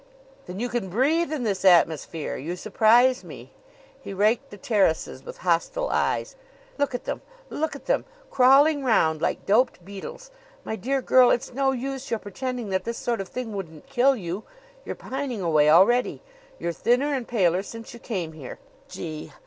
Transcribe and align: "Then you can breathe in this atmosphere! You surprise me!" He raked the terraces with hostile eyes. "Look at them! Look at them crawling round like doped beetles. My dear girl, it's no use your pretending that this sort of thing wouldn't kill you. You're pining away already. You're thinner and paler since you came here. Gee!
"Then 0.47 0.59
you 0.59 0.67
can 0.67 0.89
breathe 0.89 1.31
in 1.31 1.43
this 1.43 1.63
atmosphere! 1.63 2.35
You 2.35 2.55
surprise 2.55 3.23
me!" 3.23 3.53
He 4.01 4.15
raked 4.15 4.49
the 4.49 4.57
terraces 4.57 5.23
with 5.23 5.37
hostile 5.45 5.89
eyes. 5.91 6.35
"Look 6.79 6.95
at 6.95 7.03
them! 7.03 7.21
Look 7.51 7.75
at 7.75 7.85
them 7.85 8.05
crawling 8.31 8.83
round 8.83 9.21
like 9.21 9.45
doped 9.45 9.85
beetles. 9.85 10.31
My 10.63 10.75
dear 10.75 11.03
girl, 11.03 11.29
it's 11.29 11.53
no 11.53 11.71
use 11.71 12.09
your 12.09 12.17
pretending 12.17 12.69
that 12.69 12.83
this 12.83 12.97
sort 12.97 13.21
of 13.21 13.27
thing 13.27 13.53
wouldn't 13.53 13.85
kill 13.85 14.15
you. 14.15 14.43
You're 14.85 14.95
pining 14.95 15.41
away 15.43 15.69
already. 15.69 16.23
You're 16.57 16.73
thinner 16.73 17.13
and 17.13 17.27
paler 17.27 17.61
since 17.61 17.93
you 17.93 17.99
came 17.99 18.31
here. 18.33 18.57
Gee! 18.89 19.31